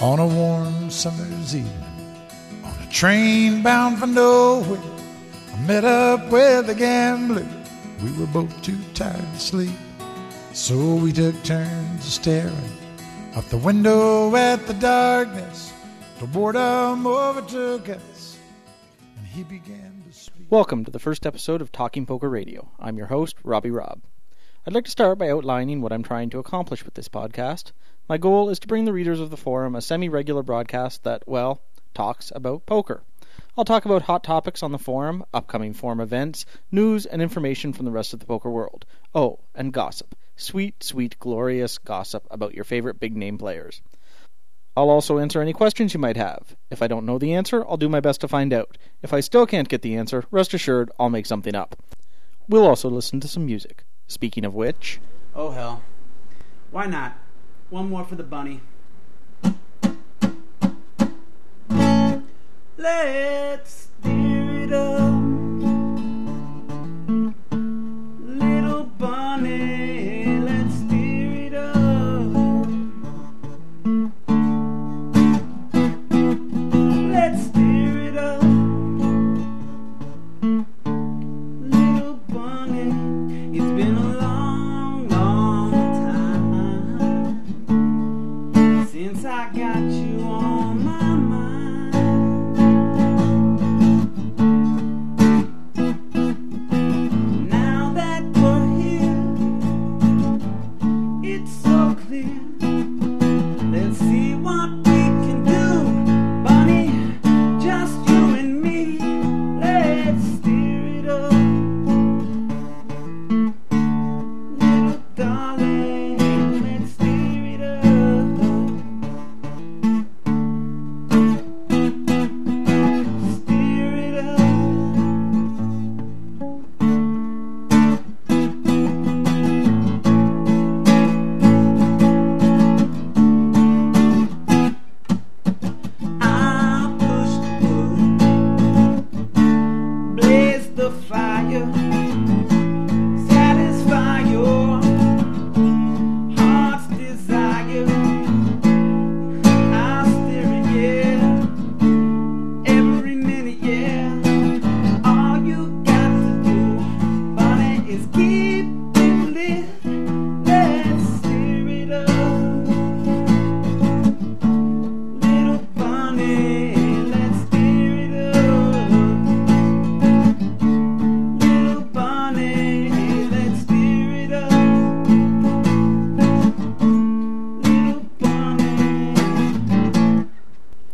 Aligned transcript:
on 0.00 0.18
a 0.18 0.26
warm 0.26 0.90
summer's 0.90 1.56
evening 1.56 1.72
on 2.62 2.74
a 2.82 2.90
train 2.90 3.62
bound 3.62 3.98
for 3.98 4.06
nowhere. 4.06 4.78
I 5.54 5.60
met 5.66 5.84
up 5.84 6.30
with 6.30 6.68
a 6.68 6.74
gambler. 6.74 7.46
We 8.02 8.12
were 8.12 8.26
both 8.26 8.62
too 8.62 8.78
tired 8.92 9.16
to 9.16 9.40
sleep, 9.40 9.74
so 10.52 10.96
we 10.96 11.12
took 11.12 11.42
turns 11.44 12.04
staring 12.04 12.52
out 13.34 13.44
the 13.48 13.56
window 13.56 14.36
at 14.36 14.66
the 14.66 14.74
darkness. 14.74 15.72
The 16.20 16.26
boredom 16.26 17.06
overtook 17.06 17.88
us, 17.88 18.36
and 19.16 19.26
he 19.26 19.44
began 19.44 20.02
to 20.06 20.12
speak. 20.12 20.46
Welcome 20.50 20.84
to 20.84 20.90
the 20.90 20.98
first 20.98 21.24
episode 21.24 21.62
of 21.62 21.72
Talking 21.72 22.04
Poker 22.04 22.28
Radio. 22.28 22.68
I'm 22.78 22.98
your 22.98 23.06
host, 23.06 23.36
Robbie 23.42 23.70
Robb. 23.70 24.02
I'd 24.66 24.74
like 24.74 24.84
to 24.84 24.90
start 24.90 25.16
by 25.16 25.30
outlining 25.30 25.80
what 25.80 25.92
I'm 25.92 26.02
trying 26.02 26.28
to 26.30 26.38
accomplish 26.38 26.84
with 26.84 26.94
this 26.94 27.08
podcast. 27.08 27.72
My 28.08 28.18
goal 28.18 28.50
is 28.50 28.60
to 28.60 28.68
bring 28.68 28.84
the 28.84 28.92
readers 28.92 29.18
of 29.18 29.30
the 29.30 29.36
forum 29.36 29.74
a 29.74 29.80
semi 29.82 30.08
regular 30.08 30.44
broadcast 30.44 31.02
that, 31.02 31.24
well, 31.26 31.60
talks 31.92 32.30
about 32.36 32.64
poker. 32.64 33.02
I'll 33.58 33.64
talk 33.64 33.84
about 33.84 34.02
hot 34.02 34.22
topics 34.22 34.62
on 34.62 34.70
the 34.70 34.78
forum, 34.78 35.24
upcoming 35.34 35.72
forum 35.72 35.98
events, 35.98 36.46
news, 36.70 37.04
and 37.04 37.20
information 37.20 37.72
from 37.72 37.84
the 37.84 37.90
rest 37.90 38.12
of 38.12 38.20
the 38.20 38.26
poker 38.26 38.50
world. 38.50 38.84
Oh, 39.12 39.40
and 39.56 39.72
gossip. 39.72 40.14
Sweet, 40.36 40.84
sweet, 40.84 41.18
glorious 41.18 41.78
gossip 41.78 42.24
about 42.30 42.54
your 42.54 42.64
favorite 42.64 43.00
big 43.00 43.16
name 43.16 43.38
players. 43.38 43.82
I'll 44.76 44.90
also 44.90 45.18
answer 45.18 45.40
any 45.40 45.52
questions 45.52 45.94
you 45.94 45.98
might 45.98 46.18
have. 46.18 46.54
If 46.70 46.82
I 46.82 46.86
don't 46.86 47.06
know 47.06 47.18
the 47.18 47.32
answer, 47.34 47.66
I'll 47.66 47.78
do 47.78 47.88
my 47.88 48.00
best 48.00 48.20
to 48.20 48.28
find 48.28 48.52
out. 48.52 48.78
If 49.02 49.12
I 49.12 49.20
still 49.20 49.46
can't 49.46 49.68
get 49.68 49.82
the 49.82 49.96
answer, 49.96 50.24
rest 50.30 50.54
assured 50.54 50.92
I'll 51.00 51.10
make 51.10 51.26
something 51.26 51.54
up. 51.56 51.74
We'll 52.46 52.66
also 52.66 52.88
listen 52.88 53.18
to 53.20 53.28
some 53.28 53.46
music. 53.46 53.84
Speaking 54.06 54.44
of 54.44 54.54
which, 54.54 55.00
Oh 55.34 55.50
hell. 55.50 55.82
Why 56.70 56.86
not? 56.86 57.16
One 57.68 57.90
more 57.90 58.04
for 58.04 58.14
the 58.14 58.22
bunny. 58.22 58.60
Let's 62.78 63.88
steer 64.00 64.62
it 64.62 64.72
up. 64.72 65.05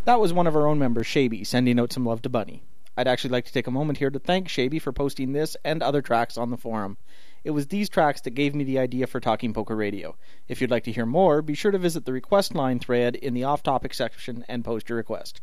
That 0.05 0.19
was 0.19 0.33
one 0.33 0.47
of 0.47 0.55
our 0.55 0.67
own 0.67 0.79
members, 0.79 1.07
Shaby, 1.07 1.45
sending 1.45 1.79
out 1.79 1.93
some 1.93 2.05
love 2.05 2.21
to 2.23 2.29
Bunny. 2.29 2.63
I'd 2.95 3.07
actually 3.07 3.31
like 3.31 3.45
to 3.45 3.53
take 3.53 3.67
a 3.67 3.71
moment 3.71 3.97
here 3.97 4.09
to 4.09 4.19
thank 4.19 4.47
Shaby 4.47 4.81
for 4.81 4.91
posting 4.91 5.31
this 5.31 5.57
and 5.63 5.81
other 5.81 6.01
tracks 6.01 6.37
on 6.37 6.51
the 6.51 6.57
forum. 6.57 6.97
It 7.43 7.51
was 7.51 7.67
these 7.67 7.89
tracks 7.89 8.21
that 8.21 8.31
gave 8.31 8.53
me 8.53 8.63
the 8.63 8.79
idea 8.79 9.07
for 9.07 9.19
Talking 9.19 9.53
Poker 9.53 9.75
Radio. 9.75 10.15
If 10.47 10.61
you'd 10.61 10.71
like 10.71 10.83
to 10.85 10.91
hear 10.91 11.05
more, 11.05 11.41
be 11.41 11.55
sure 11.55 11.71
to 11.71 11.77
visit 11.77 12.05
the 12.05 12.13
request 12.13 12.53
line 12.53 12.79
thread 12.79 13.15
in 13.15 13.33
the 13.33 13.45
off 13.45 13.63
topic 13.63 13.93
section 13.93 14.45
and 14.47 14.63
post 14.63 14.89
your 14.89 14.97
request. 14.97 15.41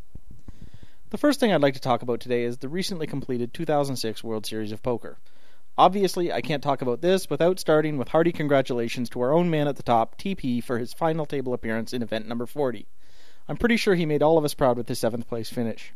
The 1.11 1.19
first 1.19 1.41
thing 1.41 1.53
I'd 1.53 1.61
like 1.61 1.75
to 1.75 1.81
talk 1.81 2.03
about 2.03 2.21
today 2.21 2.45
is 2.45 2.59
the 2.59 2.69
recently 2.69 3.07
completed 3.07 3.53
2006 3.53 4.23
World 4.23 4.47
Series 4.47 4.73
of 4.73 4.83
Poker. 4.83 5.19
Obviously, 5.77 6.33
I 6.33 6.41
can't 6.41 6.63
talk 6.63 6.83
about 6.83 7.01
this 7.01 7.29
without 7.29 7.59
starting 7.59 7.99
with 7.99 8.09
hearty 8.09 8.33
congratulations 8.33 9.11
to 9.11 9.21
our 9.23 9.33
own 9.33 9.51
man 9.51 9.67
at 9.67 9.77
the 9.77 9.83
top, 9.83 10.17
TP, 10.17 10.63
for 10.63 10.79
his 10.79 10.93
final 10.93 11.27
table 11.27 11.53
appearance 11.53 11.93
in 11.93 12.03
event 12.03 12.29
number 12.29 12.47
40. 12.47 12.87
I'm 13.51 13.57
pretty 13.57 13.79
sure 13.79 13.97
he 13.97 14.07
made 14.07 14.23
all 14.23 14.39
of 14.39 14.45
us 14.45 14.55
proud 14.55 14.77
with 14.77 14.87
his 14.87 15.01
seventh 15.01 15.27
place 15.27 15.51
finish. 15.51 15.93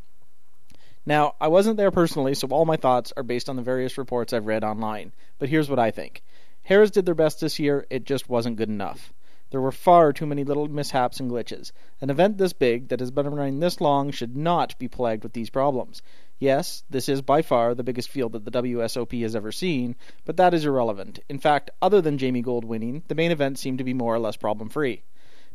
Now, 1.06 1.36
I 1.40 1.46
wasn't 1.46 1.76
there 1.76 1.92
personally, 1.92 2.34
so 2.34 2.48
all 2.48 2.64
my 2.64 2.74
thoughts 2.74 3.12
are 3.16 3.22
based 3.22 3.48
on 3.48 3.54
the 3.54 3.62
various 3.62 3.96
reports 3.96 4.32
I've 4.32 4.48
read 4.48 4.64
online. 4.64 5.12
But 5.38 5.50
here's 5.50 5.70
what 5.70 5.78
I 5.78 5.92
think 5.92 6.24
Harrah's 6.68 6.90
did 6.90 7.06
their 7.06 7.14
best 7.14 7.40
this 7.40 7.60
year, 7.60 7.86
it 7.90 8.06
just 8.06 8.28
wasn't 8.28 8.56
good 8.56 8.70
enough. 8.70 9.12
There 9.50 9.60
were 9.60 9.70
far 9.70 10.12
too 10.12 10.26
many 10.26 10.42
little 10.42 10.66
mishaps 10.66 11.20
and 11.20 11.30
glitches. 11.30 11.70
An 12.00 12.10
event 12.10 12.38
this 12.38 12.52
big, 12.52 12.88
that 12.88 12.98
has 12.98 13.12
been 13.12 13.28
running 13.28 13.60
this 13.60 13.80
long, 13.80 14.10
should 14.10 14.36
not 14.36 14.76
be 14.80 14.88
plagued 14.88 15.22
with 15.22 15.32
these 15.32 15.48
problems. 15.48 16.02
Yes, 16.40 16.82
this 16.90 17.08
is 17.08 17.22
by 17.22 17.42
far 17.42 17.72
the 17.76 17.84
biggest 17.84 18.08
field 18.08 18.32
that 18.32 18.44
the 18.44 18.50
WSOP 18.50 19.22
has 19.22 19.36
ever 19.36 19.52
seen, 19.52 19.94
but 20.24 20.38
that 20.38 20.54
is 20.54 20.64
irrelevant. 20.64 21.20
In 21.28 21.38
fact, 21.38 21.70
other 21.80 22.00
than 22.00 22.18
Jamie 22.18 22.42
Gold 22.42 22.64
winning, 22.64 23.04
the 23.06 23.14
main 23.14 23.30
event 23.30 23.60
seemed 23.60 23.78
to 23.78 23.84
be 23.84 23.94
more 23.94 24.12
or 24.12 24.18
less 24.18 24.36
problem 24.36 24.68
free. 24.70 25.04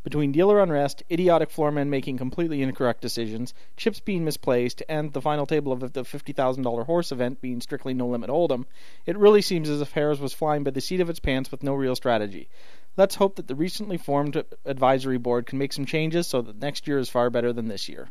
Between 0.02 0.32
dealer 0.32 0.62
unrest, 0.62 1.04
idiotic 1.12 1.50
floormen 1.50 1.90
making 1.90 2.18
completely 2.18 2.62
incorrect 2.62 3.02
decisions, 3.02 3.54
chips 3.76 4.00
being 4.00 4.24
misplaced, 4.24 4.82
and 4.88 5.12
the 5.12 5.22
final 5.22 5.46
table 5.46 5.74
of 5.74 5.82
the 5.82 6.04
$50,000 6.04 6.86
horse 6.86 7.12
event 7.12 7.42
being 7.42 7.60
strictly 7.60 7.94
no 7.94 8.08
limit 8.08 8.30
hold'em, 8.30 8.66
it 9.06 9.18
really 9.18 9.42
seems 9.42 9.68
as 9.70 9.82
if 9.82 9.94
Harrah's 9.94 10.22
was 10.22 10.34
flying 10.34 10.64
by 10.64 10.72
the 10.72 10.80
seat 10.80 11.02
of 11.02 11.10
its 11.10 11.20
pants 11.20 11.52
with 11.52 11.64
no 11.64 11.74
real 11.74 11.98
strategy. 11.98 12.48
Let's 12.96 13.16
hope 13.16 13.36
that 13.36 13.48
the 13.48 13.56
recently 13.56 13.98
formed 13.98 14.42
advisory 14.66 15.18
board 15.18 15.46
can 15.46 15.60
make 15.60 15.74
some 15.74 15.86
changes 15.86 16.28
so 16.28 16.42
that 16.44 16.62
next 16.62 16.88
year 16.88 16.98
is 16.98 17.10
far 17.10 17.30
better 17.30 17.52
than 17.52 17.68
this 17.68 17.90
year. 17.90 18.10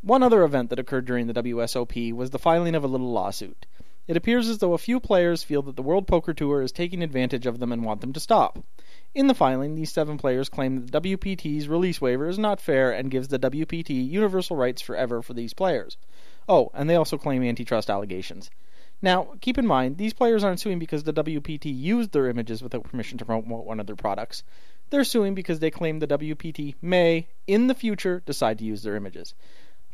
One 0.00 0.22
other 0.22 0.42
event 0.42 0.70
that 0.70 0.78
occurred 0.78 1.04
during 1.04 1.26
the 1.26 1.34
WSOP 1.34 2.14
was 2.14 2.30
the 2.30 2.38
filing 2.38 2.74
of 2.74 2.84
a 2.84 2.88
little 2.88 3.12
lawsuit. 3.12 3.66
It 4.08 4.16
appears 4.16 4.48
as 4.48 4.58
though 4.58 4.72
a 4.72 4.78
few 4.78 5.00
players 5.00 5.42
feel 5.42 5.62
that 5.62 5.74
the 5.74 5.82
World 5.82 6.06
Poker 6.06 6.32
Tour 6.32 6.62
is 6.62 6.70
taking 6.70 7.02
advantage 7.02 7.44
of 7.44 7.58
them 7.58 7.72
and 7.72 7.84
want 7.84 8.00
them 8.00 8.12
to 8.12 8.20
stop. 8.20 8.64
In 9.14 9.26
the 9.26 9.34
filing, 9.34 9.74
these 9.74 9.90
seven 9.90 10.16
players 10.16 10.48
claim 10.48 10.76
that 10.76 10.92
the 10.92 11.00
WPT's 11.00 11.68
release 11.68 12.00
waiver 12.00 12.28
is 12.28 12.38
not 12.38 12.60
fair 12.60 12.92
and 12.92 13.10
gives 13.10 13.28
the 13.28 13.38
WPT 13.38 14.08
universal 14.08 14.56
rights 14.56 14.80
forever 14.80 15.22
for 15.22 15.34
these 15.34 15.54
players. 15.54 15.96
Oh, 16.48 16.70
and 16.72 16.88
they 16.88 16.94
also 16.94 17.18
claim 17.18 17.42
antitrust 17.42 17.90
allegations. 17.90 18.48
Now, 19.02 19.34
keep 19.40 19.58
in 19.58 19.66
mind, 19.66 19.98
these 19.98 20.14
players 20.14 20.44
aren't 20.44 20.60
suing 20.60 20.78
because 20.78 21.02
the 21.02 21.12
WPT 21.12 21.66
used 21.76 22.12
their 22.12 22.28
images 22.28 22.62
without 22.62 22.84
permission 22.84 23.18
to 23.18 23.24
promote 23.24 23.66
one 23.66 23.80
of 23.80 23.86
their 23.86 23.96
products. 23.96 24.42
They're 24.90 25.04
suing 25.04 25.34
because 25.34 25.58
they 25.58 25.70
claim 25.70 25.98
the 25.98 26.06
WPT 26.06 26.76
may, 26.80 27.26
in 27.46 27.66
the 27.66 27.74
future, 27.74 28.22
decide 28.24 28.58
to 28.58 28.64
use 28.64 28.82
their 28.82 28.94
images. 28.94 29.34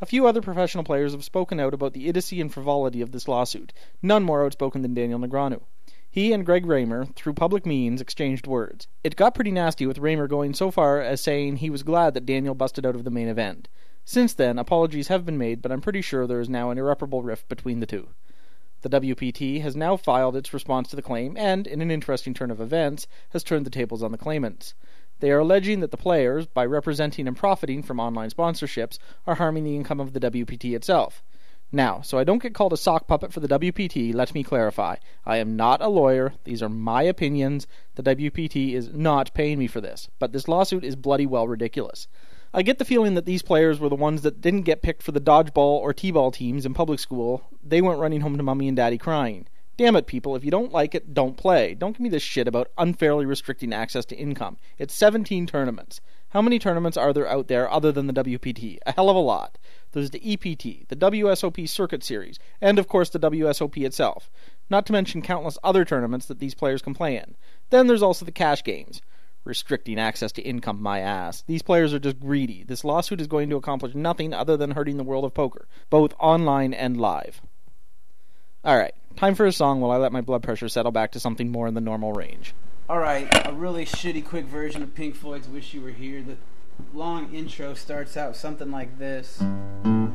A 0.02 0.06
few 0.06 0.26
other 0.26 0.40
professional 0.40 0.82
players 0.82 1.12
have 1.12 1.22
spoken 1.22 1.60
out 1.60 1.72
about 1.72 1.92
the 1.92 2.08
idiocy 2.08 2.40
and 2.40 2.52
frivolity 2.52 3.02
of 3.02 3.12
this 3.12 3.28
lawsuit, 3.28 3.72
none 4.02 4.24
more 4.24 4.44
outspoken 4.44 4.82
than 4.82 4.94
Daniel 4.94 5.20
Negreanu. 5.20 5.62
He 6.10 6.32
and 6.32 6.44
Greg 6.44 6.66
Raymer, 6.66 7.04
through 7.14 7.34
public 7.34 7.64
means, 7.64 8.00
exchanged 8.00 8.48
words. 8.48 8.88
It 9.04 9.14
got 9.14 9.32
pretty 9.32 9.52
nasty 9.52 9.86
with 9.86 10.00
Raymer 10.00 10.26
going 10.26 10.54
so 10.54 10.72
far 10.72 11.00
as 11.00 11.20
saying 11.20 11.58
he 11.58 11.70
was 11.70 11.84
glad 11.84 12.14
that 12.14 12.26
Daniel 12.26 12.56
busted 12.56 12.84
out 12.84 12.96
of 12.96 13.04
the 13.04 13.12
main 13.12 13.28
event. 13.28 13.68
Since 14.04 14.34
then, 14.34 14.58
apologies 14.58 15.06
have 15.06 15.24
been 15.24 15.38
made, 15.38 15.62
but 15.62 15.70
I'm 15.70 15.80
pretty 15.80 16.02
sure 16.02 16.26
there 16.26 16.40
is 16.40 16.48
now 16.48 16.70
an 16.70 16.78
irreparable 16.78 17.22
rift 17.22 17.48
between 17.48 17.78
the 17.78 17.86
two. 17.86 18.08
The 18.80 18.90
WPT 18.90 19.62
has 19.62 19.76
now 19.76 19.96
filed 19.96 20.34
its 20.34 20.52
response 20.52 20.88
to 20.88 20.96
the 20.96 21.02
claim 21.02 21.36
and, 21.36 21.68
in 21.68 21.80
an 21.80 21.92
interesting 21.92 22.34
turn 22.34 22.50
of 22.50 22.60
events, 22.60 23.06
has 23.30 23.44
turned 23.44 23.64
the 23.64 23.70
tables 23.70 24.02
on 24.02 24.10
the 24.10 24.18
claimants. 24.18 24.74
They 25.22 25.30
are 25.30 25.38
alleging 25.38 25.78
that 25.78 25.92
the 25.92 25.96
players, 25.96 26.48
by 26.48 26.66
representing 26.66 27.28
and 27.28 27.36
profiting 27.36 27.84
from 27.84 28.00
online 28.00 28.30
sponsorships, 28.30 28.98
are 29.24 29.36
harming 29.36 29.62
the 29.62 29.76
income 29.76 30.00
of 30.00 30.14
the 30.14 30.18
WPT 30.18 30.74
itself. 30.74 31.22
Now, 31.70 32.00
so 32.00 32.18
I 32.18 32.24
don't 32.24 32.42
get 32.42 32.54
called 32.54 32.72
a 32.72 32.76
sock 32.76 33.06
puppet 33.06 33.32
for 33.32 33.38
the 33.38 33.46
WPT, 33.46 34.12
let 34.12 34.34
me 34.34 34.42
clarify. 34.42 34.96
I 35.24 35.36
am 35.36 35.54
not 35.54 35.80
a 35.80 35.86
lawyer. 35.86 36.34
These 36.42 36.60
are 36.60 36.68
my 36.68 37.04
opinions. 37.04 37.68
The 37.94 38.02
WPT 38.02 38.72
is 38.72 38.92
not 38.92 39.32
paying 39.32 39.60
me 39.60 39.68
for 39.68 39.80
this. 39.80 40.08
But 40.18 40.32
this 40.32 40.48
lawsuit 40.48 40.82
is 40.82 40.96
bloody 40.96 41.24
well 41.24 41.46
ridiculous. 41.46 42.08
I 42.52 42.62
get 42.62 42.80
the 42.80 42.84
feeling 42.84 43.14
that 43.14 43.24
these 43.24 43.42
players 43.42 43.78
were 43.78 43.88
the 43.88 43.94
ones 43.94 44.22
that 44.22 44.40
didn't 44.40 44.62
get 44.62 44.82
picked 44.82 45.04
for 45.04 45.12
the 45.12 45.20
dodgeball 45.20 45.78
or 45.78 45.94
t-ball 45.94 46.32
teams 46.32 46.66
in 46.66 46.74
public 46.74 46.98
school. 46.98 47.44
They 47.62 47.80
went 47.80 48.00
running 48.00 48.22
home 48.22 48.36
to 48.38 48.42
mommy 48.42 48.66
and 48.66 48.76
daddy 48.76 48.98
crying. 48.98 49.46
Damn 49.78 49.96
it, 49.96 50.06
people, 50.06 50.36
if 50.36 50.44
you 50.44 50.50
don't 50.50 50.72
like 50.72 50.94
it, 50.94 51.14
don't 51.14 51.36
play. 51.36 51.74
Don't 51.74 51.92
give 51.92 52.00
me 52.00 52.10
this 52.10 52.22
shit 52.22 52.46
about 52.46 52.70
unfairly 52.76 53.24
restricting 53.24 53.72
access 53.72 54.04
to 54.06 54.16
income. 54.16 54.58
It's 54.78 54.94
17 54.94 55.46
tournaments. 55.46 56.00
How 56.28 56.42
many 56.42 56.58
tournaments 56.58 56.96
are 56.96 57.12
there 57.12 57.28
out 57.28 57.48
there 57.48 57.70
other 57.70 57.90
than 57.90 58.06
the 58.06 58.12
WPT? 58.12 58.78
A 58.86 58.92
hell 58.92 59.08
of 59.08 59.16
a 59.16 59.18
lot. 59.18 59.58
There's 59.92 60.10
the 60.10 60.32
EPT, 60.32 60.88
the 60.88 60.96
WSOP 60.96 61.68
Circuit 61.68 62.02
Series, 62.02 62.38
and 62.60 62.78
of 62.78 62.88
course 62.88 63.10
the 63.10 63.18
WSOP 63.18 63.84
itself. 63.84 64.30
Not 64.70 64.86
to 64.86 64.92
mention 64.92 65.22
countless 65.22 65.58
other 65.62 65.84
tournaments 65.84 66.26
that 66.26 66.38
these 66.38 66.54
players 66.54 66.82
can 66.82 66.94
play 66.94 67.16
in. 67.16 67.36
Then 67.70 67.86
there's 67.86 68.02
also 68.02 68.24
the 68.24 68.32
cash 68.32 68.62
games 68.62 69.00
restricting 69.44 69.98
access 69.98 70.32
to 70.32 70.42
income 70.42 70.80
my 70.80 71.00
ass. 71.00 71.42
These 71.46 71.62
players 71.62 71.92
are 71.92 71.98
just 71.98 72.20
greedy. 72.20 72.62
This 72.62 72.84
lawsuit 72.84 73.20
is 73.20 73.26
going 73.26 73.50
to 73.50 73.56
accomplish 73.56 73.94
nothing 73.94 74.32
other 74.32 74.56
than 74.56 74.72
hurting 74.72 74.96
the 74.96 75.04
world 75.04 75.24
of 75.24 75.34
poker, 75.34 75.66
both 75.90 76.14
online 76.18 76.72
and 76.72 76.96
live. 76.96 77.40
Alright, 78.64 78.94
time 79.16 79.34
for 79.34 79.46
a 79.46 79.52
song 79.52 79.80
while 79.80 79.90
I 79.90 79.96
let 79.96 80.12
my 80.12 80.20
blood 80.20 80.42
pressure 80.42 80.68
settle 80.68 80.92
back 80.92 81.12
to 81.12 81.20
something 81.20 81.50
more 81.50 81.66
in 81.66 81.74
the 81.74 81.80
normal 81.80 82.12
range. 82.12 82.54
Alright, 82.90 83.28
a 83.46 83.52
really 83.52 83.84
shitty 83.84 84.24
quick 84.24 84.46
version 84.46 84.82
of 84.82 84.94
Pink 84.94 85.14
Floyd's 85.14 85.48
Wish 85.48 85.72
You 85.72 85.82
Were 85.82 85.90
Here. 85.90 86.22
The 86.22 86.36
long 86.92 87.32
intro 87.32 87.74
starts 87.74 88.16
out 88.16 88.36
something 88.36 88.70
like 88.70 88.98
this. 88.98 89.40
And 89.40 90.12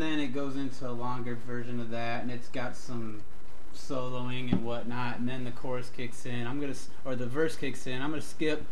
then 0.00 0.18
it 0.18 0.28
goes 0.28 0.56
into 0.56 0.88
a 0.88 0.90
longer 0.90 1.36
version 1.46 1.80
of 1.80 1.90
that, 1.90 2.22
and 2.22 2.30
it's 2.30 2.48
got 2.48 2.74
some 2.74 3.22
soloing 3.74 4.52
and 4.52 4.64
whatnot, 4.64 5.18
and 5.18 5.28
then 5.28 5.44
the 5.44 5.50
chorus 5.50 5.90
kicks 5.94 6.24
in. 6.26 6.46
I'm 6.46 6.60
gonna, 6.60 6.74
or 7.04 7.14
the 7.14 7.26
verse 7.26 7.56
kicks 7.56 7.86
in. 7.86 8.00
I'm 8.00 8.10
gonna 8.10 8.22
skip 8.22 8.64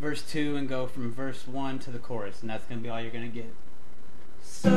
verse 0.00 0.22
two 0.22 0.56
and 0.56 0.68
go 0.68 0.86
from 0.86 1.12
verse 1.12 1.46
one 1.46 1.78
to 1.80 1.90
the 1.90 1.98
chorus, 1.98 2.40
and 2.40 2.50
that's 2.50 2.64
gonna 2.66 2.80
be 2.80 2.88
all 2.88 3.00
you're 3.00 3.10
gonna 3.10 3.28
get. 3.28 3.52
So, 4.42 4.70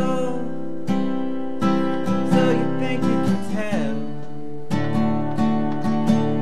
so 0.88 0.94
you 2.51 2.80
think 2.80 3.03
you 3.03 3.09
can 3.09 3.50
tell 3.53 3.95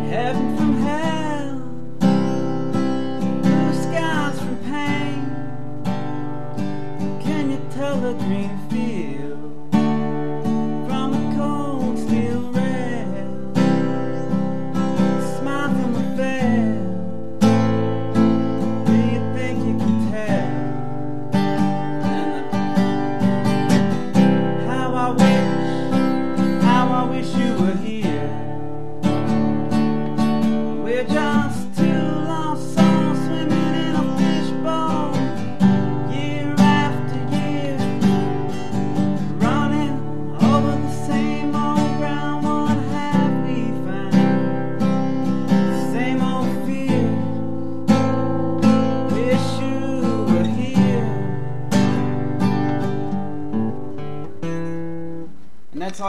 heaven 0.09 0.57
from 0.57 0.73
hell, 0.81 1.59
blue 3.41 3.73
skies 3.73 4.39
from 4.39 4.57
pain? 4.65 5.21
Can 7.21 7.51
you 7.51 7.59
tell 7.71 7.99
the 7.99 8.13
green 8.13 8.68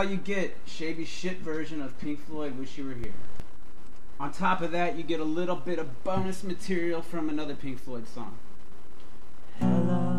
all 0.00 0.06
you 0.06 0.16
get. 0.16 0.56
Shabby 0.64 1.04
shit 1.04 1.40
version 1.40 1.82
of 1.82 2.00
Pink 2.00 2.24
Floyd 2.26 2.58
Wish 2.58 2.78
You 2.78 2.86
Were 2.86 2.94
Here. 2.94 3.12
On 4.18 4.32
top 4.32 4.62
of 4.62 4.72
that, 4.72 4.96
you 4.96 5.02
get 5.02 5.20
a 5.20 5.24
little 5.24 5.56
bit 5.56 5.78
of 5.78 6.02
bonus 6.04 6.42
material 6.42 7.02
from 7.02 7.28
another 7.28 7.54
Pink 7.54 7.78
Floyd 7.78 8.08
song. 8.08 8.38
Hello, 9.58 10.09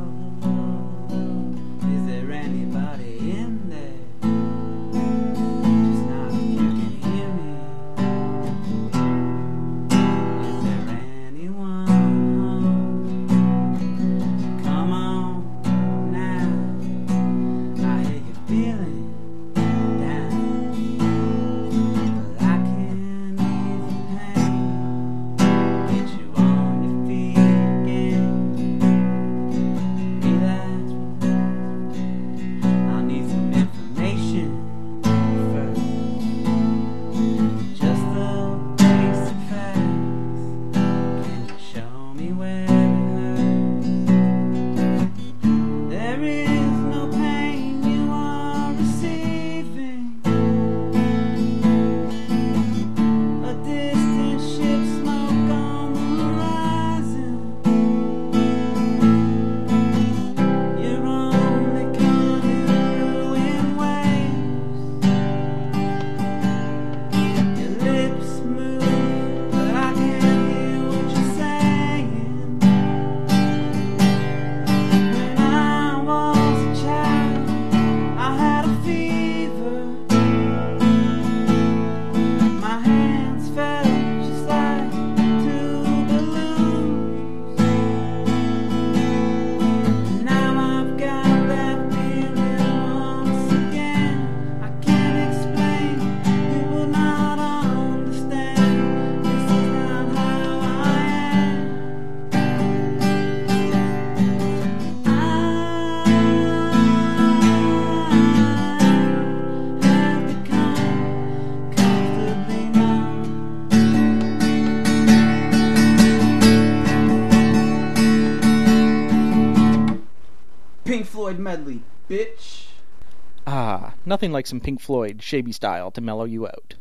nothing 124.05 124.31
like 124.31 124.47
some 124.47 124.59
Pink 124.59 124.81
Floyd, 124.81 125.21
shabby 125.21 125.51
style, 125.51 125.91
to 125.91 126.01
mellow 126.01 126.25
you 126.25 126.47
out. 126.47 126.75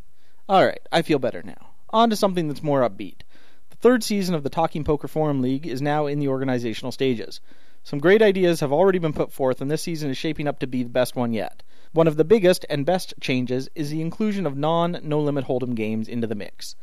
Alright, 0.49 0.81
I 0.91 1.03
feel 1.03 1.19
better 1.19 1.43
now. 1.43 1.71
On 1.91 2.11
to 2.11 2.17
something 2.17 2.49
that's 2.49 2.63
more 2.63 2.81
upbeat. 2.81 3.23
The 3.71 3.77
third 3.77 4.03
season 4.03 4.35
of 4.35 4.43
the 4.43 4.51
Talking 4.51 4.85
Poker 4.85 5.09
Forum 5.09 5.41
League 5.41 5.67
is 5.67 5.81
now 5.81 6.07
in 6.07 6.19
the 6.19 6.29
organizational 6.29 6.93
stages. 6.93 7.41
Some 7.83 7.99
great 7.99 8.21
ideas 8.21 8.61
have 8.61 8.73
already 8.73 8.99
been 8.99 9.13
put 9.13 9.33
forth, 9.33 9.61
and 9.61 9.71
this 9.71 9.83
season 9.83 10.11
is 10.11 10.19
shaping 10.19 10.47
up 10.47 10.59
to 10.59 10.67
be 10.67 10.83
the 10.83 10.89
best 10.89 11.17
one 11.17 11.33
yet. 11.33 11.63
One 11.93 12.07
of 12.07 12.17
the 12.17 12.25
biggest 12.25 12.67
and 12.69 12.85
best 12.87 13.15
changes 13.21 13.69
is 13.75 13.91
the 13.91 14.03
inclusion 14.03 14.47
of 14.47 14.57
non 14.57 15.01
no 15.03 15.21
limit 15.21 15.47
hold'em 15.47 15.75
games 15.75 16.09
into 16.09 16.27
the 16.27 16.35
mix. 16.35 16.77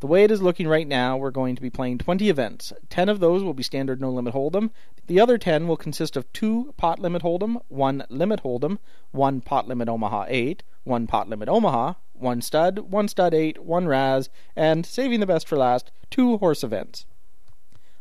The 0.00 0.08
way 0.08 0.24
it 0.24 0.30
is 0.30 0.42
looking 0.42 0.68
right 0.68 0.86
now, 0.86 1.16
we're 1.16 1.30
going 1.30 1.56
to 1.56 1.62
be 1.62 1.70
playing 1.70 1.98
20 1.98 2.28
events. 2.28 2.72
10 2.90 3.08
of 3.08 3.20
those 3.20 3.42
will 3.42 3.54
be 3.54 3.62
standard 3.62 4.00
no 4.00 4.10
limit 4.10 4.34
hold'em. 4.34 4.70
The 5.06 5.20
other 5.20 5.38
10 5.38 5.66
will 5.66 5.76
consist 5.76 6.16
of 6.16 6.30
2 6.32 6.74
pot 6.76 6.98
limit 6.98 7.22
hold'em, 7.22 7.60
1 7.68 8.04
limit 8.08 8.42
hold'em, 8.42 8.78
1 9.12 9.40
pot 9.40 9.68
limit 9.68 9.88
Omaha 9.88 10.26
8, 10.28 10.62
1 10.82 11.06
pot 11.06 11.28
limit 11.28 11.48
Omaha, 11.48 11.94
1 12.12 12.42
stud, 12.42 12.78
1 12.90 13.08
stud 13.08 13.34
8, 13.34 13.62
1 13.62 13.86
Razz, 13.86 14.28
and, 14.56 14.84
saving 14.84 15.20
the 15.20 15.26
best 15.26 15.48
for 15.48 15.56
last, 15.56 15.90
2 16.10 16.38
horse 16.38 16.64
events. 16.64 17.06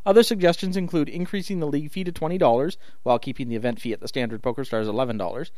Other 0.05 0.23
suggestions 0.23 0.75
include 0.75 1.07
increasing 1.07 1.59
the 1.59 1.67
league 1.67 1.91
fee 1.91 2.03
to 2.03 2.11
$20 2.11 2.77
while 3.03 3.19
keeping 3.19 3.47
the 3.47 3.55
event 3.55 3.79
fee 3.79 3.93
at 3.93 4.01
the 4.01 4.07
standard 4.07 4.41
PokerStars 4.41 4.87
$11, 4.87 5.51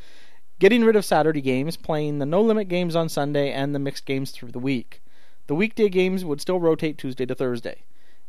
getting 0.60 0.84
rid 0.84 0.96
of 0.96 1.06
Saturday 1.06 1.42
games, 1.42 1.77
playing 1.77 2.20
the 2.20 2.25
no 2.25 2.42
limit 2.42 2.68
games 2.68 2.96
on 2.96 3.10
Sunday, 3.10 3.51
and 3.51 3.74
the 3.74 3.80
mixed 3.80 4.06
games 4.06 4.32
through 4.32 4.51
the 4.51 4.60
week. 4.60 5.01
The 5.47 5.55
weekday 5.55 5.89
games 5.89 6.25
would 6.25 6.41
still 6.41 6.59
rotate 6.59 6.97
Tuesday 6.97 7.25
to 7.27 7.35
Thursday. 7.35 7.83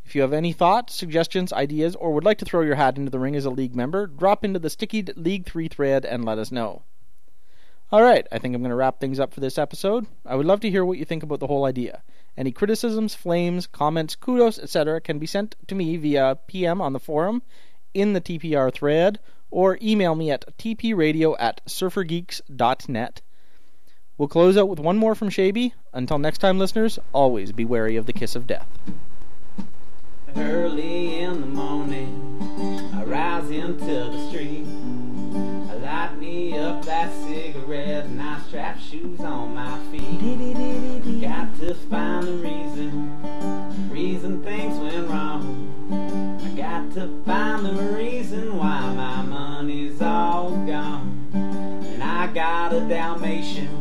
If 0.05 0.15
you 0.15 0.21
have 0.21 0.33
any 0.33 0.53
thoughts, 0.53 0.95
suggestions, 0.95 1.53
ideas, 1.53 1.97
or 1.97 2.13
would 2.13 2.25
like 2.25 2.39
to 2.39 2.45
throw 2.45 2.61
your 2.61 2.75
hat 2.75 2.99
into 2.99 3.11
the 3.11 3.19
ring 3.19 3.35
as 3.35 3.45
a 3.45 3.51
league 3.51 3.75
member, 3.75 4.07
drop 4.07 4.45
into 4.45 4.59
the 4.59 4.71
Sticky 4.71 5.03
League 5.17 5.47
3 5.47 5.67
thread 5.69 6.05
and 6.05 6.25
let 6.25 6.39
us 6.39 6.53
know. 6.53 6.83
Alright, 7.93 8.27
I 8.31 8.39
think 8.39 8.55
I'm 8.55 8.61
going 8.61 8.71
to 8.71 8.77
wrap 8.77 9.01
things 9.01 9.19
up 9.19 9.33
for 9.33 9.41
this 9.41 9.59
episode. 9.59 10.07
I 10.27 10.37
would 10.37 10.47
love 10.47 10.61
to 10.61 10.71
hear 10.71 10.85
what 10.85 10.99
you 10.99 11.05
think 11.05 11.23
about 11.23 11.41
the 11.41 11.47
whole 11.47 11.65
idea. 11.65 12.03
Any 12.37 12.53
criticisms, 12.53 13.15
flames, 13.15 13.67
comments, 13.67 14.15
kudos, 14.15 14.59
etc. 14.59 15.01
can 15.01 15.19
be 15.19 15.27
sent 15.27 15.57
to 15.69 15.75
me 15.75 15.97
via 15.97 16.37
PM 16.47 16.81
on 16.81 16.93
the 16.93 17.01
forum, 17.01 17.43
in 17.95 18.13
the 18.13 18.21
TPR 18.21 18.73
thread, 18.73 19.19
or 19.51 19.79
email 19.81 20.15
me 20.15 20.31
at 20.31 20.45
tpradio 20.59 21.35
at 21.39 21.65
surfergeeks.net. 21.65 23.23
We'll 24.19 24.29
close 24.29 24.57
out 24.57 24.69
with 24.69 24.79
one 24.81 24.97
more 24.97 25.15
from 25.15 25.29
Shaby. 25.29 25.73
Until 25.93 26.19
next 26.19 26.39
time, 26.39 26.59
listeners, 26.59 26.99
always 27.13 27.53
be 27.53 27.65
wary 27.65 27.97
of 27.97 28.07
the 28.07 28.13
kiss 28.13 28.35
of 28.35 28.47
death. 28.47 28.67
Early 30.35 31.21
in 31.21 31.41
the 31.41 31.47
morning, 31.47 32.91
I 32.95 33.05
rise 33.05 33.51
into 33.51 33.85
the 33.85 34.29
street. 34.29 34.67
I 35.71 35.75
light 35.75 36.19
me 36.19 36.59
up 36.59 36.85
that 36.87 37.13
cigarette 37.25 38.07
and 38.07 38.21
I 38.23 38.41
strap 38.41 38.79
shoes 38.81 39.21
on 39.21 39.55
my 39.55 39.79
feet. 39.91 41.21
Got 41.21 41.59
to 41.61 41.75
find 41.75 42.27
the 42.27 42.33
reason, 42.33 43.91
reason 43.91 44.43
things 44.43 44.79
went 44.79 45.09
wrong. 45.09 46.41
I 46.43 46.49
got 46.57 46.93
to 46.95 47.23
find 47.25 47.67
the 47.67 47.73
reason 47.95 48.57
why 48.57 48.81
my 48.95 49.23
money's 49.23 50.01
all 50.01 50.51
gone. 50.67 51.31
And 51.35 52.03
I 52.03 52.27
got 52.29 52.73
a 52.73 52.81
Dalmatian, 52.81 53.76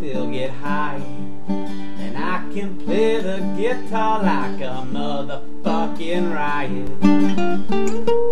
still 0.00 0.30
get 0.30 0.50
high. 0.50 0.98
And 1.46 2.16
I 2.16 2.38
can 2.54 2.82
play 2.86 3.20
the 3.20 3.36
guitar 3.54 4.22
like 4.22 4.62
a 4.62 4.82
motherfucking 4.90 6.34
riot. 6.34 8.29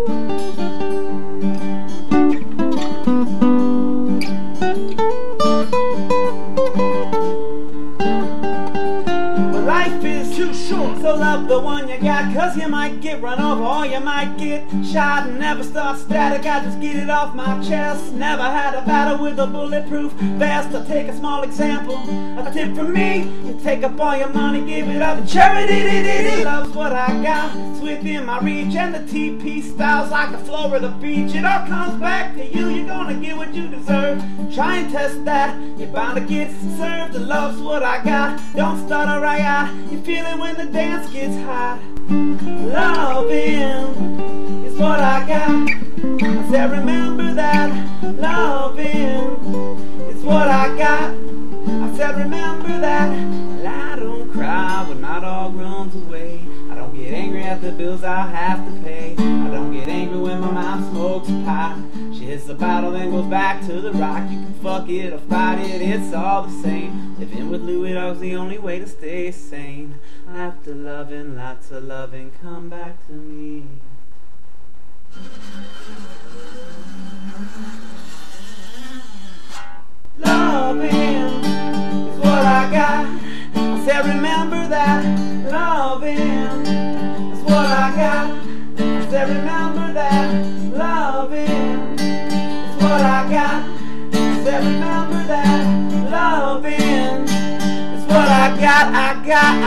So 11.09 11.15
love 11.15 11.47
the 11.47 11.59
one 11.59 11.87
you 11.87 11.97
got. 11.97 12.33
Cause 12.35 12.55
you 12.55 12.67
might 12.67 13.01
get 13.01 13.19
run 13.21 13.41
over 13.41 13.63
or 13.63 13.85
you 13.85 13.99
might 13.99 14.37
get 14.37 14.61
shot 14.85 15.27
and 15.27 15.39
never 15.39 15.63
start 15.63 15.97
static. 15.97 16.45
I 16.45 16.63
just 16.63 16.79
get 16.79 16.95
it 16.97 17.09
off 17.09 17.33
my 17.33 17.63
chest. 17.63 18.13
Never 18.13 18.43
had 18.43 18.75
a 18.75 18.85
battle 18.85 19.17
with 19.17 19.39
a 19.39 19.47
bulletproof 19.47 20.11
vest. 20.37 20.75
I'll 20.75 20.85
take 20.85 21.07
a 21.07 21.17
small 21.17 21.41
example. 21.41 21.97
A 22.39 22.51
tip 22.53 22.75
from 22.75 22.93
me 22.93 23.23
you 23.45 23.59
take 23.63 23.83
up 23.83 23.99
all 23.99 24.15
your 24.15 24.29
money, 24.29 24.63
give 24.65 24.87
it 24.87 25.01
up. 25.01 25.19
to 25.19 25.33
Charity 25.33 26.43
loves 26.43 26.69
what 26.75 26.93
I 26.93 27.23
got. 27.23 27.55
It's 27.55 27.81
within 27.81 28.25
my 28.25 28.39
reach, 28.39 28.75
and 28.75 28.93
the 28.93 28.99
TP 28.99 29.63
styles 29.63 30.11
like 30.11 30.31
the 30.31 30.37
floor 30.37 30.75
of 30.75 30.81
the 30.83 30.89
beach. 30.89 31.33
It 31.33 31.45
all 31.45 31.65
comes 31.65 31.99
back 31.99 32.35
to 32.35 32.45
you. 32.45 32.69
You're 32.69 32.87
gonna 32.87 33.15
get 33.15 33.35
what 33.35 33.53
you 33.53 33.67
deserve. 33.67 34.23
Try 34.53 34.77
and 34.77 34.91
test 34.91 35.25
that. 35.25 35.59
You're 35.77 35.89
bound 35.89 36.15
to 36.15 36.21
get 36.21 36.51
served. 36.77 37.13
The 37.13 37.19
love's 37.19 37.59
what 37.61 37.81
I 37.81 38.03
got. 38.03 38.39
Don't 38.55 38.85
start 38.85 39.21
right 39.21 39.41
out. 39.41 39.73
You 39.91 40.01
feel 40.01 40.25
it 40.25 40.37
when 40.37 40.55
the 40.55 40.65
dance 40.65 40.98
gets 41.07 41.35
hot. 41.37 41.79
Loving 42.09 43.85
is 44.65 44.77
what 44.77 44.99
I 44.99 45.25
got. 45.27 45.69
I 46.21 46.49
said, 46.49 46.71
remember 46.71 47.33
that. 47.33 47.69
Loving 48.03 48.85
is 50.09 50.23
what 50.23 50.47
I 50.47 50.77
got. 50.77 51.11
I 51.11 51.97
said, 51.97 52.17
remember 52.17 52.79
that. 52.79 53.09
I 53.65 53.95
don't 53.95 54.31
cry 54.31 54.85
when 54.87 55.01
my 55.01 55.19
dog 55.19 55.55
runs 55.55 55.95
away. 55.95 56.41
I 56.71 56.75
don't 56.75 56.95
get 56.95 57.13
angry 57.13 57.43
at 57.43 57.61
the 57.61 57.71
bills 57.71 58.03
I 58.03 58.27
have 58.27 58.65
to 58.65 58.81
pay. 58.81 59.13
I 59.13 59.49
don't 59.49 59.71
get 59.73 59.87
angry 59.87 60.17
when 60.17 60.39
my 60.41 60.51
mom 60.51 60.89
smokes 60.91 61.29
pot. 61.45 61.77
She 62.13 62.25
hits 62.25 62.45
the 62.45 62.55
bottle, 62.55 62.95
and 62.95 63.11
goes 63.11 63.27
back 63.27 63.65
to 63.67 63.81
the 63.81 63.91
rock. 63.93 64.29
You 64.29 64.39
can 64.39 64.53
fuck 64.55 64.89
it 64.89 65.13
or 65.13 65.19
fight 65.19 65.59
it, 65.59 65.81
it's 65.81 66.13
all 66.13 66.43
the 66.43 66.61
same. 66.61 67.15
Living 67.19 67.49
with 67.49 67.61
Louis 67.61 67.93
Dog's 67.93 68.19
the 68.19 68.35
only 68.35 68.57
way 68.57 68.79
to 68.79 68.87
stay 68.87 69.31
sane. 69.31 69.95
After 70.35 70.75
loving, 70.75 71.35
lots 71.35 71.71
of 71.71 71.85
loving, 71.85 72.31
come 72.41 72.69
back 72.69 73.05
to 73.07 73.13
me. 73.13 73.65
Loving 80.19 80.89
is 80.89 82.19
what 82.19 82.45
I 82.45 82.71
got. 82.71 83.05
I 83.55 83.85
said, 83.85 84.05
remember 84.05 84.67
that. 84.67 85.51
Loving 85.51 86.65
is 87.31 87.41
what 87.41 87.65
I 87.65 87.95
got. 87.95 88.31
I 88.79 89.09
said, 89.09 89.29
remember 89.29 89.93
that. 89.93 90.45
Loving 90.73 91.99
is 91.99 92.75
what 92.75 93.01
I 93.01 93.29
got. 93.31 93.63
I 94.13 94.43
said, 94.43 94.63
remember 94.63 94.98
Got, 98.57 98.93
I 98.93 99.13
got. 99.25 99.59